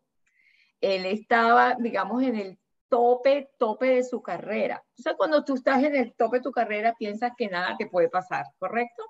Él 0.81 1.05
estaba, 1.05 1.77
digamos, 1.79 2.23
en 2.23 2.37
el 2.37 2.59
tope, 2.89 3.51
tope 3.59 3.87
de 3.87 4.05
su 4.05 4.23
carrera. 4.23 4.83
O 4.99 5.03
sea, 5.03 5.15
cuando 5.15 5.45
tú 5.45 5.55
estás 5.55 5.83
en 5.83 5.97
el 5.97 6.15
tope 6.15 6.39
de 6.39 6.45
tu 6.45 6.53
carrera, 6.53 6.95
piensas 6.99 7.33
que 7.37 7.49
nada 7.49 7.77
te 7.77 7.87
puede 7.87 8.09
pasar, 8.09 8.47
¿correcto? 8.59 9.03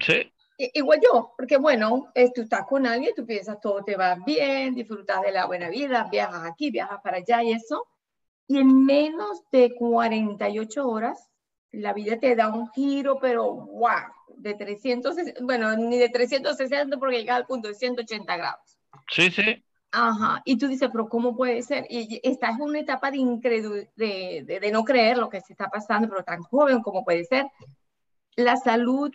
Sí. 0.00 0.32
Igual 0.74 1.00
yo, 1.02 1.32
porque 1.36 1.56
bueno, 1.56 2.12
tú 2.34 2.42
estás 2.42 2.66
con 2.66 2.86
alguien, 2.86 3.14
tú 3.14 3.24
piensas 3.24 3.60
todo 3.60 3.82
te 3.82 3.96
va 3.96 4.16
bien, 4.26 4.74
disfrutas 4.74 5.22
de 5.22 5.32
la 5.32 5.46
buena 5.46 5.68
vida, 5.68 6.08
viajas 6.10 6.44
aquí, 6.44 6.70
viajas 6.70 7.00
para 7.02 7.18
allá 7.18 7.42
y 7.42 7.52
eso. 7.52 7.86
Y 8.46 8.58
en 8.58 8.84
menos 8.84 9.42
de 9.52 9.74
48 9.74 10.88
horas, 10.88 11.30
la 11.72 11.92
vida 11.92 12.18
te 12.18 12.34
da 12.34 12.48
un 12.48 12.68
giro, 12.70 13.18
pero 13.20 13.52
wow, 13.52 14.12
de 14.36 14.54
360, 14.54 15.44
bueno, 15.44 15.76
ni 15.76 15.98
de 15.98 16.08
360 16.08 16.98
porque 16.98 17.18
llega 17.18 17.36
al 17.36 17.46
punto 17.46 17.68
de 17.68 17.74
180 17.74 18.36
grados. 18.36 18.78
Sí, 19.10 19.30
sí. 19.30 19.64
Ajá, 19.92 20.40
y 20.44 20.56
tú 20.56 20.68
dices, 20.68 20.88
pero 20.92 21.08
¿cómo 21.08 21.36
puede 21.36 21.62
ser? 21.62 21.86
Y 21.90 22.20
estás 22.22 22.56
en 22.56 22.62
una 22.62 22.80
etapa 22.80 23.10
de 23.10 23.18
incredulidad, 23.18 23.88
de, 23.96 24.44
de, 24.46 24.60
de, 24.60 24.70
no 24.70 24.84
creer 24.84 25.18
lo 25.18 25.28
que 25.28 25.40
se 25.40 25.52
está 25.52 25.68
pasando, 25.68 26.08
pero 26.08 26.22
tan 26.22 26.42
joven 26.42 26.80
como 26.80 27.04
puede 27.04 27.24
ser. 27.24 27.46
La 28.36 28.56
salud 28.56 29.12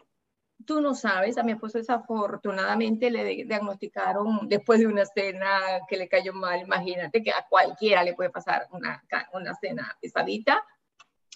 tú 0.66 0.82
no 0.82 0.96
sabes, 0.96 1.38
a 1.38 1.44
mi 1.44 1.54
esposo 1.54 1.78
desafortunadamente 1.78 3.10
le 3.10 3.24
diagnosticaron 3.46 4.48
después 4.48 4.80
de 4.80 4.88
una 4.88 5.06
cena 5.06 5.60
que 5.88 5.98
le 5.98 6.08
cayó 6.08 6.34
mal, 6.34 6.62
imagínate 6.62 7.24
que 7.24 7.32
a 7.32 7.46
cualquiera 7.50 8.04
le 8.04 8.14
puede 8.14 8.30
pasar 8.30 8.68
una, 8.72 9.04
una 9.34 9.56
cena 9.56 9.98
pesadita. 10.02 10.64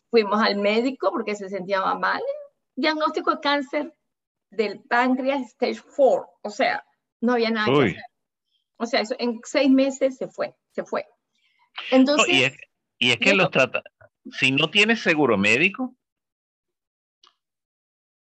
Fuimos 0.09 0.41
al 0.41 0.57
médico 0.57 1.11
porque 1.11 1.35
se 1.35 1.49
sentía 1.49 1.81
mal, 1.95 2.21
diagnóstico 2.75 3.35
de 3.35 3.39
cáncer 3.41 3.93
del 4.49 4.81
páncreas 4.81 5.41
stage 5.41 5.81
4, 5.95 6.27
o 6.41 6.49
sea, 6.49 6.83
no 7.21 7.33
había 7.33 7.51
nada 7.51 7.67
que 7.67 7.89
hacer. 7.91 8.03
O 8.77 8.85
sea, 8.85 9.01
eso, 9.01 9.15
en 9.19 9.39
seis 9.43 9.69
meses 9.69 10.17
se 10.17 10.27
fue, 10.27 10.55
se 10.71 10.83
fue. 10.83 11.05
Entonces, 11.91 12.27
y, 12.29 12.43
es, 12.43 12.57
y 12.97 13.11
es 13.11 13.17
que 13.17 13.33
los 13.33 13.51
trata, 13.51 13.83
si 14.31 14.51
no 14.51 14.69
tienes 14.69 15.01
seguro 15.01 15.37
médico, 15.37 15.95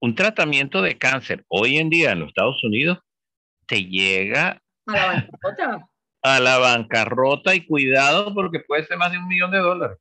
un 0.00 0.14
tratamiento 0.14 0.82
de 0.82 0.96
cáncer 0.96 1.44
hoy 1.48 1.78
en 1.78 1.90
día 1.90 2.12
en 2.12 2.20
los 2.20 2.28
Estados 2.28 2.62
Unidos 2.62 2.98
te 3.66 3.84
llega 3.84 4.62
a 4.86 4.92
la 4.92 5.06
bancarrota. 5.06 5.88
A 6.20 6.40
la 6.40 6.58
bancarrota 6.58 7.54
y 7.54 7.64
cuidado 7.64 8.34
porque 8.34 8.58
puede 8.58 8.84
ser 8.84 8.98
más 8.98 9.12
de 9.12 9.18
un 9.18 9.28
millón 9.28 9.52
de 9.52 9.58
dólares. 9.58 9.98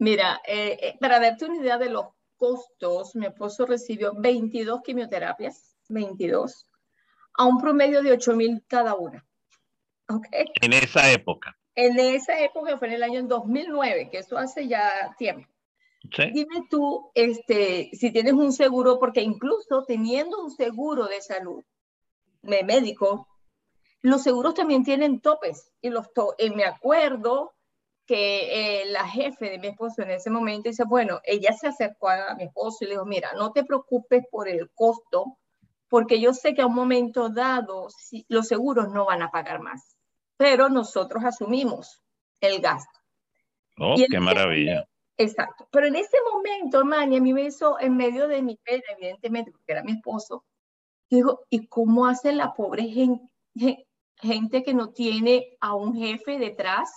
Mira, 0.00 0.42
eh, 0.44 0.76
eh, 0.82 0.96
para 0.98 1.20
darte 1.20 1.44
una 1.44 1.58
idea 1.58 1.78
de 1.78 1.88
los 1.88 2.06
costos, 2.36 3.14
mi 3.14 3.26
esposo 3.26 3.64
recibió 3.64 4.12
22 4.12 4.82
quimioterapias, 4.82 5.76
22, 5.88 6.66
a 7.34 7.44
un 7.44 7.60
promedio 7.60 8.02
de 8.02 8.10
8 8.10 8.34
mil 8.34 8.64
cada 8.66 8.96
una. 8.96 9.24
¿Okay? 10.08 10.46
En 10.60 10.72
esa 10.72 11.12
época. 11.12 11.56
En 11.76 11.96
esa 12.00 12.40
época 12.40 12.76
fue 12.76 12.88
en 12.88 12.94
el 12.94 13.04
año 13.04 13.22
2009, 13.22 14.08
que 14.10 14.18
eso 14.18 14.36
hace 14.36 14.66
ya 14.66 15.14
tiempo. 15.16 15.48
Dime 16.32 16.66
tú, 16.68 17.10
este, 17.14 17.90
si 17.92 18.10
tienes 18.10 18.32
un 18.34 18.52
seguro, 18.52 18.98
porque 18.98 19.22
incluso 19.22 19.84
teniendo 19.86 20.42
un 20.42 20.50
seguro 20.50 21.06
de 21.06 21.20
salud 21.20 21.62
de 22.42 22.64
médico, 22.64 23.28
los 24.02 24.22
seguros 24.22 24.54
también 24.54 24.84
tienen 24.84 25.20
topes. 25.20 25.72
Y 25.80 25.90
los 25.90 26.08
me 26.54 26.64
acuerdo 26.64 27.54
que 28.06 28.82
eh, 28.82 28.86
la 28.86 29.06
jefe 29.06 29.50
de 29.50 29.58
mi 29.58 29.68
esposo 29.68 30.02
en 30.02 30.10
ese 30.10 30.28
momento 30.28 30.68
dice, 30.68 30.84
bueno, 30.84 31.20
ella 31.24 31.52
se 31.52 31.68
acercó 31.68 32.08
a 32.08 32.34
mi 32.34 32.44
esposo 32.44 32.78
y 32.80 32.86
le 32.86 32.94
dijo, 32.94 33.06
mira, 33.06 33.32
no 33.34 33.52
te 33.52 33.64
preocupes 33.64 34.24
por 34.30 34.48
el 34.48 34.70
costo, 34.74 35.38
porque 35.88 36.20
yo 36.20 36.34
sé 36.34 36.54
que 36.54 36.62
a 36.62 36.66
un 36.66 36.74
momento 36.74 37.28
dado 37.28 37.88
si, 37.90 38.26
los 38.28 38.48
seguros 38.48 38.88
no 38.88 39.06
van 39.06 39.22
a 39.22 39.30
pagar 39.30 39.60
más, 39.60 39.96
pero 40.36 40.68
nosotros 40.68 41.24
asumimos 41.24 42.02
el 42.40 42.60
gasto. 42.60 42.98
Oh, 43.78 43.94
qué 43.96 44.20
maravilla. 44.20 44.84
Exacto. 45.18 45.68
Pero 45.70 45.86
en 45.86 45.96
ese 45.96 46.16
momento, 46.32 46.84
Mani, 46.84 47.16
a 47.16 47.20
mí 47.20 47.32
me 47.32 47.42
hizo 47.44 47.78
en 47.80 47.96
medio 47.96 48.28
de 48.28 48.42
mi 48.42 48.56
pena, 48.56 48.82
evidentemente, 48.96 49.52
porque 49.52 49.72
era 49.72 49.82
mi 49.82 49.92
esposo. 49.92 50.44
Digo, 51.10 51.40
¿y 51.50 51.66
cómo 51.66 52.06
hace 52.06 52.32
la 52.32 52.54
pobre 52.54 52.84
gente, 54.16 54.62
que 54.62 54.74
no 54.74 54.90
tiene 54.90 55.56
a 55.60 55.74
un 55.74 55.94
jefe 55.94 56.38
detrás, 56.38 56.90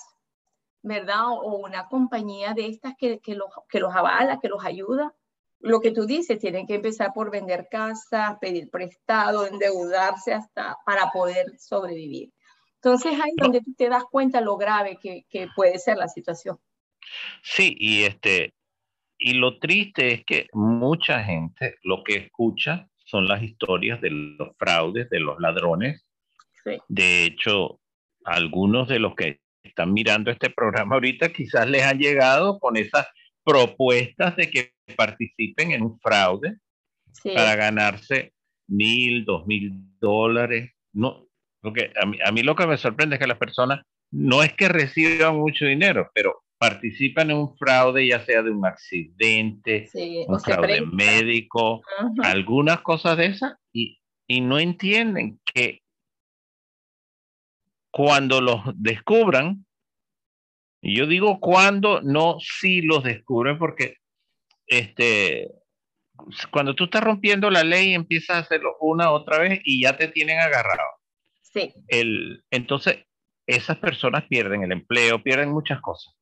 ¿verdad? 0.82 1.30
O 1.30 1.58
una 1.58 1.88
compañía 1.88 2.54
de 2.54 2.68
estas 2.68 2.94
que, 2.98 3.20
que, 3.20 3.36
los, 3.36 3.50
que 3.70 3.80
los 3.80 3.94
avala, 3.94 4.40
que 4.40 4.50
los 4.50 4.64
ayuda. 4.64 5.14
Lo 5.60 5.82
que 5.82 5.92
tú 5.92 6.06
dices, 6.06 6.40
tienen 6.40 6.68
que 6.68 6.76
empezar 6.76 7.12
por 7.14 7.32
vender 7.32 7.68
casas, 7.70 8.38
pedir 8.40 8.70
prestado, 8.70 9.46
endeudarse 9.48 10.34
hasta 10.34 10.78
para 10.86 11.12
poder 11.12 11.58
sobrevivir. 11.60 12.32
Entonces 12.76 13.14
ahí 13.14 13.32
es 13.36 13.44
donde 13.44 13.62
tú 13.62 13.74
te 13.74 13.90
das 13.90 14.04
cuenta 14.06 14.42
lo 14.42 14.58
grave 14.58 15.00
que 15.02 15.48
puede 15.56 15.80
ser 15.80 15.98
la 15.98 16.08
situación. 16.08 16.60
Sí, 17.42 17.76
y 17.78 18.04
este, 18.04 18.54
y 19.18 19.34
lo 19.34 19.60
triste 19.60 20.14
es 20.14 20.26
que 20.26 20.48
mucha 20.54 21.24
gente 21.24 21.78
lo 21.84 22.04
que 22.04 22.16
escucha 22.16 22.88
son 23.06 23.28
las 23.28 23.44
historias 23.44 24.02
de 24.02 24.10
los 24.10 24.50
fraudes, 24.58 25.10
de 25.10 25.20
los 25.20 25.40
ladrones. 25.40 26.06
De 26.88 27.26
hecho, 27.26 27.80
algunos 28.24 28.88
de 28.88 29.00
los 29.00 29.16
que 29.16 29.40
están 29.64 29.94
mirando 29.94 30.32
este 30.32 30.50
programa 30.50 30.96
ahorita 30.96 31.32
quizás 31.32 31.70
les 31.70 31.84
han 31.84 32.00
llegado 32.00 32.60
con 32.60 32.76
esas 32.78 33.08
propuestas 33.44 34.36
de 34.36 34.50
que 34.50 34.74
participen 34.96 35.72
en 35.72 35.84
un 35.84 36.00
fraude 36.00 36.58
para 37.24 37.56
ganarse 37.56 38.34
mil, 38.68 39.26
dos 39.26 39.46
mil 39.46 39.72
dólares. 40.00 40.72
No, 40.92 41.28
porque 41.62 41.92
a 42.02 42.06
mí, 42.06 42.18
a 42.26 42.32
mí 42.32 42.42
lo 42.42 42.56
que 42.56 42.68
me 42.68 42.78
sorprende 42.78 43.16
es 43.16 43.20
que 43.20 43.28
las 43.28 43.38
personas 43.38 43.82
no 44.12 44.44
es 44.44 44.54
que 44.54 44.68
reciban 44.68 45.36
mucho 45.38 45.66
dinero, 45.66 46.10
pero 46.14 46.45
participan 46.58 47.32
en 47.32 47.38
un 47.38 47.58
fraude, 47.58 48.08
ya 48.08 48.24
sea 48.26 48.42
de 48.42 48.52
un 48.52 48.66
accidente, 48.66 49.90
un 50.28 50.40
fraude 50.40 50.82
médico, 50.82 51.82
algunas 52.24 52.82
cosas 52.82 53.18
de 53.18 53.26
esas, 53.28 53.54
y, 53.74 54.00
y 54.28 54.42
no 54.42 54.60
entienden 54.60 55.40
que 55.54 55.82
cuando 57.92 58.42
los 58.42 58.62
descubran, 58.76 59.66
y 60.82 60.98
yo 60.98 61.08
digo 61.08 61.40
cuando, 61.40 62.02
no 62.02 62.38
si 62.40 62.82
los 62.82 63.04
descubren, 63.04 63.58
porque 63.58 63.98
este, 64.68 65.50
cuando 66.52 66.76
tú 66.76 66.86
estás 66.86 67.04
rompiendo 67.04 67.50
la 67.50 67.64
ley, 67.64 67.94
empiezas 67.94 68.38
a 68.38 68.40
hacerlo 68.40 68.76
una 68.80 69.12
otra 69.12 69.40
vez 69.40 69.62
y 69.64 69.82
ya 69.82 69.98
te 69.98 70.08
tienen 70.08 70.40
agarrado. 70.40 70.90
Sí. 71.42 71.74
El, 71.88 72.44
entonces, 72.52 73.06
esas 73.48 73.78
personas 73.78 74.26
pierden 74.28 74.64
el 74.64 74.72
empleo, 74.72 75.22
pierden 75.22 75.52
muchas 75.52 75.80
cosas. 75.82 76.15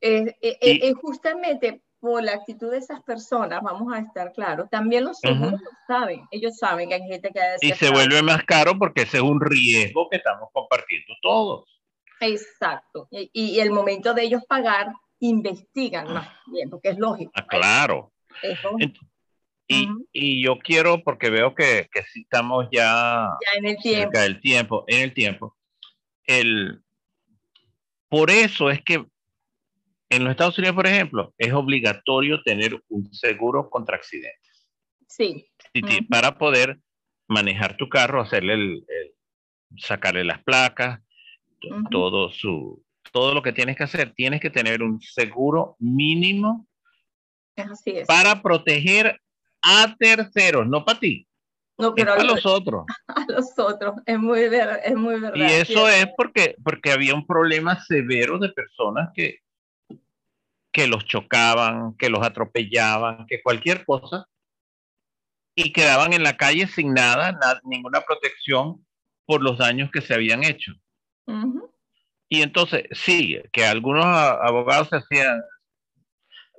Es, 0.00 0.94
justamente 1.00 1.82
por 2.00 2.22
la 2.22 2.32
actitud 2.32 2.70
de 2.70 2.78
esas 2.78 3.02
personas, 3.02 3.60
vamos 3.62 3.92
a 3.92 3.98
estar 3.98 4.32
claros, 4.32 4.70
también 4.70 5.04
los 5.04 5.18
seguros 5.18 5.60
lo 5.60 5.70
saben, 5.86 6.26
ellos 6.30 6.56
saben 6.56 6.88
que 6.88 6.94
hay 6.94 7.02
gente 7.02 7.30
que... 7.30 7.40
Y 7.60 7.72
se 7.72 7.90
vuelve 7.90 8.22
más 8.22 8.42
caro 8.44 8.78
porque 8.78 9.02
ese 9.02 9.18
es 9.18 9.22
un 9.22 9.38
riesgo 9.38 10.08
que 10.08 10.16
estamos 10.16 10.48
compartiendo 10.52 11.12
todos. 11.20 11.80
Exacto. 12.20 13.08
Y, 13.10 13.58
el 13.60 13.70
momento 13.70 14.14
de 14.14 14.24
elos 14.24 14.44
pagar, 14.46 14.92
investigan 15.18 16.12
más 16.12 16.28
bien, 16.46 16.70
porque 16.70 16.90
es 16.90 16.98
lógico. 16.98 17.32
Ah, 17.34 17.46
claro. 17.46 18.12
Y, 19.66 19.88
y, 20.12 20.42
yo 20.42 20.58
quiero, 20.58 21.02
porque 21.04 21.30
veo 21.30 21.54
que, 21.54 21.88
que 21.92 22.02
sí 22.02 22.22
estamos 22.22 22.66
ya, 22.72 23.28
ya 23.44 23.58
en 23.58 23.66
el 23.66 23.76
tiempo. 23.76 24.18
del 24.18 24.40
tiempo, 24.40 24.84
en 24.88 25.00
el 25.02 25.14
tiempo, 25.14 25.56
el, 26.24 26.82
por 28.10 28.30
eso 28.30 28.70
es 28.70 28.82
que 28.82 29.06
en 30.10 30.24
los 30.24 30.32
Estados 30.32 30.58
Unidos, 30.58 30.74
por 30.74 30.86
ejemplo, 30.86 31.32
es 31.38 31.52
obligatorio 31.52 32.42
tener 32.42 32.82
un 32.88 33.14
seguro 33.14 33.70
contra 33.70 33.96
accidentes. 33.96 34.68
Sí. 35.08 35.46
Para 36.08 36.36
poder 36.36 36.80
manejar 37.28 37.76
tu 37.76 37.88
carro, 37.88 38.20
hacerle 38.20 38.54
el, 38.54 38.84
sacarle 39.78 40.24
las 40.24 40.42
placas, 40.42 41.00
todo 41.90 42.30
su 42.32 42.84
todo 43.12 43.34
lo 43.34 43.42
que 43.42 43.52
tienes 43.52 43.76
que 43.76 43.84
hacer, 43.84 44.12
tienes 44.14 44.40
que 44.40 44.50
tener 44.50 44.82
un 44.82 45.00
seguro 45.00 45.76
mínimo 45.78 46.68
Así 47.56 47.90
es. 47.90 48.06
para 48.06 48.40
proteger 48.40 49.20
a 49.62 49.96
terceros, 49.98 50.66
no 50.66 50.84
para 50.84 51.00
ti. 51.00 51.26
No, 51.80 51.94
pero 51.94 52.12
a 52.12 52.22
los 52.22 52.44
otros. 52.46 52.84
A 53.08 53.24
los 53.28 53.58
otros, 53.58 53.94
es 54.06 54.18
muy, 54.18 54.40
es 54.40 54.94
muy 54.94 55.18
verdad. 55.18 55.36
Y 55.36 55.42
eso 55.42 55.88
es 55.88 56.06
porque, 56.16 56.56
porque 56.62 56.92
había 56.92 57.14
un 57.14 57.26
problema 57.26 57.82
severo 57.84 58.38
de 58.38 58.50
personas 58.50 59.10
que, 59.14 59.40
que 60.72 60.86
los 60.86 61.04
chocaban, 61.04 61.96
que 61.96 62.10
los 62.10 62.22
atropellaban, 62.24 63.26
que 63.26 63.42
cualquier 63.42 63.84
cosa, 63.84 64.26
y 65.54 65.72
quedaban 65.72 66.12
en 66.12 66.22
la 66.22 66.36
calle 66.36 66.66
sin 66.66 66.94
nada, 66.94 67.38
ninguna 67.64 68.00
protección 68.02 68.84
por 69.26 69.42
los 69.42 69.58
daños 69.58 69.90
que 69.90 70.00
se 70.00 70.14
habían 70.14 70.44
hecho. 70.44 70.72
Y 72.28 72.42
entonces, 72.42 72.84
sí, 72.92 73.40
que 73.52 73.64
algunos 73.64 74.04
abogados 74.04 74.88
se 74.88 74.96
hacían, 74.96 75.40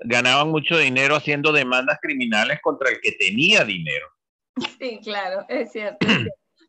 ganaban 0.01 0.49
mucho 0.49 0.77
dinero 0.77 1.15
haciendo 1.15 1.51
demandas 1.51 1.99
criminales 2.01 2.59
contra 2.61 2.89
el 2.89 3.01
que 3.01 3.13
tenía 3.13 3.63
dinero. 3.63 4.07
Sí, 4.79 4.99
claro, 5.03 5.45
es 5.47 5.71
cierto. 5.71 6.05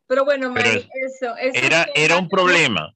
Pero 0.07 0.25
bueno, 0.25 0.53
eso, 0.55 1.35
era, 1.37 1.87
era 1.95 2.17
un 2.17 2.29
problema. 2.29 2.93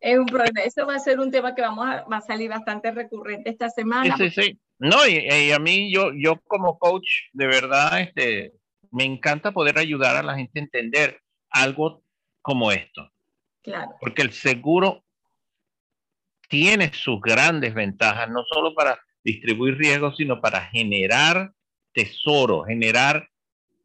Es 0.00 0.18
un 0.18 0.26
problema. 0.26 0.60
Eso 0.62 0.86
va 0.86 0.96
a 0.96 1.00
ser 1.00 1.18
un 1.18 1.30
tema 1.30 1.54
que 1.54 1.62
vamos 1.62 1.86
a, 1.86 2.04
va 2.04 2.18
a 2.18 2.20
salir 2.20 2.50
bastante 2.50 2.90
recurrente 2.90 3.50
esta 3.50 3.68
semana. 3.70 4.16
Sí, 4.16 4.30
sí, 4.30 4.42
sí. 4.42 4.60
No, 4.78 5.06
y, 5.06 5.50
a 5.50 5.58
mí, 5.58 5.92
yo, 5.92 6.12
yo 6.14 6.40
como 6.46 6.78
coach, 6.78 7.08
de 7.32 7.46
verdad, 7.46 8.00
este, 8.00 8.54
me 8.92 9.04
encanta 9.04 9.52
poder 9.52 9.78
ayudar 9.78 10.16
a 10.16 10.22
la 10.22 10.36
gente 10.36 10.60
a 10.60 10.62
entender 10.62 11.20
algo 11.50 12.02
como 12.42 12.70
esto. 12.70 13.10
Claro. 13.62 13.96
Porque 14.00 14.22
el 14.22 14.32
seguro 14.32 15.04
tiene 16.48 16.92
sus 16.92 17.20
grandes 17.20 17.74
ventajas, 17.74 18.30
no 18.30 18.44
solo 18.44 18.74
para 18.74 18.98
distribuir 19.24 19.76
riesgos, 19.76 20.16
sino 20.16 20.40
para 20.40 20.60
generar 20.66 21.52
tesoro, 21.92 22.64
generar 22.64 23.28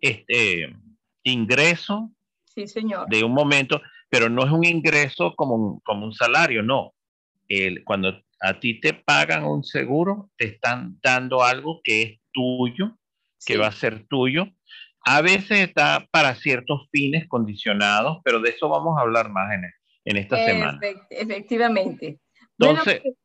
este 0.04 0.76
ingreso 1.24 2.12
sí, 2.54 2.68
señor. 2.68 3.08
de 3.10 3.24
un 3.24 3.34
momento 3.34 3.82
pero 4.14 4.30
no 4.30 4.46
es 4.46 4.52
un 4.52 4.64
ingreso 4.64 5.34
como 5.36 5.56
un, 5.56 5.80
como 5.80 6.06
un 6.06 6.14
salario, 6.14 6.62
no. 6.62 6.94
El, 7.50 7.84
cuando 7.84 8.22
a 8.42 8.60
ti 8.60 8.80
te 8.80 8.94
pagan 8.94 9.44
un 9.44 9.64
seguro, 9.64 10.30
te 10.38 10.46
están 10.46 11.00
dando 11.02 11.42
algo 11.42 11.82
que 11.84 12.04
es 12.04 12.20
tuyo, 12.32 12.96
que 13.44 13.58
va 13.58 13.66
a 13.66 13.72
ser 13.72 14.06
tuyo. 14.08 14.46
A 15.04 15.24
veces 15.24 15.62
está 15.62 16.08
para 16.12 16.36
ciertos 16.36 16.88
fines 16.92 17.28
condicionados, 17.28 18.20
pero 18.24 18.40
de 18.40 18.52
eso 18.52 18.70
vamos 18.70 19.00
a 19.00 19.02
hablar 19.02 19.32
más 19.32 19.52
en, 19.52 19.64
en 20.06 20.18
esta 20.18 20.46
semana. 20.46 20.80
Efectivamente. 21.10 22.20
Entonces, 22.60 23.02
pues, 23.02 23.16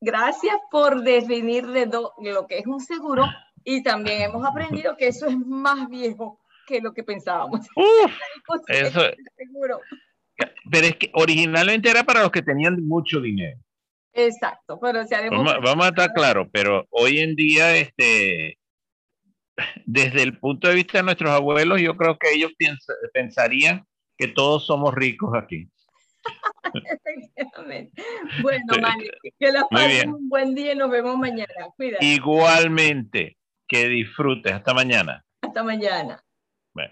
gracias 0.00 0.58
por 0.70 1.02
definir 1.02 1.66
de 1.66 1.86
lo 1.86 2.46
que 2.46 2.58
es 2.58 2.68
un 2.68 2.78
seguro 2.78 3.26
y 3.70 3.82
también 3.82 4.22
hemos 4.22 4.46
aprendido 4.46 4.96
que 4.96 5.08
eso 5.08 5.26
es 5.26 5.36
más 5.36 5.90
viejo 5.90 6.40
que 6.66 6.80
lo 6.80 6.94
que 6.94 7.04
pensábamos. 7.04 7.66
eso, 8.68 9.02
seguro. 9.36 9.80
Pero 10.70 10.86
es 10.86 10.96
que 10.96 11.10
originalmente 11.12 11.90
era 11.90 12.02
para 12.02 12.22
los 12.22 12.30
que 12.30 12.40
tenían 12.40 12.82
mucho 12.86 13.20
dinero. 13.20 13.58
Exacto, 14.14 14.80
pero 14.80 15.04
si 15.04 15.14
vamos, 15.14 15.54
vamos, 15.62 15.84
a 15.84 15.90
estar 15.90 16.14
claros, 16.14 16.48
pero 16.50 16.86
hoy 16.88 17.18
en 17.18 17.36
día, 17.36 17.76
este, 17.76 18.58
desde 19.84 20.22
el 20.22 20.38
punto 20.38 20.68
de 20.68 20.74
vista 20.74 20.98
de 20.98 21.04
nuestros 21.04 21.30
abuelos, 21.30 21.78
yo 21.78 21.94
creo 21.94 22.18
que 22.18 22.32
ellos 22.32 22.52
pensarían 23.12 23.84
que 24.16 24.28
todos 24.28 24.64
somos 24.64 24.94
ricos 24.94 25.30
aquí. 25.36 25.68
bueno, 28.42 28.66
Manny, 28.80 29.10
que 29.38 29.52
la 29.52 29.66
pasen 29.70 30.14
un 30.14 30.28
buen 30.30 30.54
día 30.54 30.72
y 30.72 30.76
nos 30.76 30.90
vemos 30.90 31.18
mañana. 31.18 31.68
Cuídate. 31.76 32.04
Igualmente, 32.04 33.37
que 33.68 33.88
disfrutes. 33.88 34.52
Hasta 34.52 34.74
mañana. 34.74 35.24
Hasta 35.42 35.62
mañana. 35.62 36.24